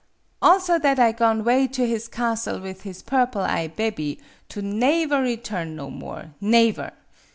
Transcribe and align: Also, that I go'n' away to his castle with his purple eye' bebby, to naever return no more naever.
Also, 0.41 0.79
that 0.79 0.97
I 0.97 1.11
go'n' 1.11 1.41
away 1.41 1.67
to 1.67 1.85
his 1.85 2.07
castle 2.07 2.59
with 2.59 2.81
his 2.81 3.03
purple 3.03 3.43
eye' 3.43 3.67
bebby, 3.67 4.19
to 4.49 4.63
naever 4.63 5.21
return 5.21 5.75
no 5.75 5.91
more 5.91 6.33
naever. 6.41 6.89